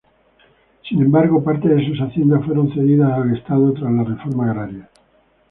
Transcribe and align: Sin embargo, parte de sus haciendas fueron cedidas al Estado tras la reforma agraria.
Sin 0.81 0.99
embargo, 0.99 1.43
parte 1.43 1.69
de 1.69 1.85
sus 1.87 1.99
haciendas 1.99 2.43
fueron 2.43 2.73
cedidas 2.73 3.11
al 3.13 3.37
Estado 3.37 3.71
tras 3.73 3.91
la 3.93 4.03
reforma 4.03 4.49
agraria. 4.49 4.89